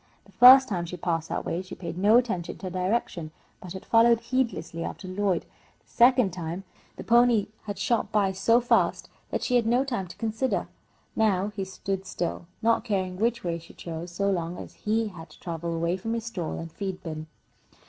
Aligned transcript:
The 0.25 0.31
first 0.31 0.67
time 0.67 0.87
she 0.87 0.97
passed 0.97 1.29
that 1.29 1.45
way 1.45 1.61
she 1.61 1.75
had 1.75 1.79
paid 1.79 1.95
no 1.95 2.17
attention 2.17 2.57
to 2.57 2.71
direction, 2.71 3.29
but 3.61 3.73
had 3.73 3.85
followed 3.85 4.19
heedlessly 4.19 4.83
after 4.83 5.07
Lloyd. 5.07 5.43
The 5.83 5.87
second 5.91 6.33
time 6.33 6.63
the 6.95 7.03
pony 7.03 7.49
had 7.65 7.77
shot 7.77 8.11
by 8.11 8.31
so 8.31 8.59
fast 8.61 9.11
that 9.29 9.43
she 9.43 9.57
had 9.57 9.65
had 9.65 9.69
no 9.71 9.83
time 9.85 10.07
to 10.07 10.17
consider. 10.17 10.67
Now 11.15 11.49
he 11.49 11.63
stood 11.63 12.07
still, 12.07 12.47
not 12.63 12.83
caring 12.83 13.17
which 13.17 13.43
way 13.43 13.59
she 13.59 13.75
chose 13.75 14.09
so 14.09 14.31
long 14.31 14.57
as 14.57 14.73
he 14.73 15.09
had 15.09 15.29
to 15.29 15.39
travel 15.39 15.71
away 15.71 15.97
from 15.97 16.15
his 16.15 16.25
stall 16.25 16.57
and 16.57 16.71
feed 16.71 17.03
bin. 17.03 17.27